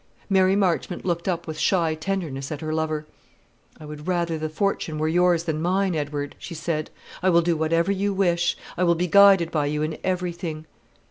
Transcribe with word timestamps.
Mary 0.31 0.55
Marchmont 0.55 1.05
looked 1.05 1.27
up 1.27 1.45
with 1.45 1.59
shy 1.59 1.93
tenderness 1.93 2.51
at 2.51 2.61
her 2.61 2.73
lover. 2.73 3.05
"I 3.79 3.85
would 3.85 4.07
rather 4.07 4.39
the 4.39 4.49
fortune 4.49 4.97
were 4.97 5.07
yours 5.07 5.43
than 5.43 5.61
mine, 5.61 5.93
Edward," 5.93 6.35
she 6.39 6.55
said. 6.55 6.89
"I 7.21 7.29
will 7.29 7.43
do 7.43 7.55
whatever 7.55 7.91
you 7.91 8.11
wish; 8.11 8.57
I 8.75 8.83
will 8.83 8.95
be 8.95 9.05
guided 9.05 9.51
by 9.51 9.67
you 9.67 9.83
in 9.83 9.99
every 10.03 10.31
thing." 10.33 10.65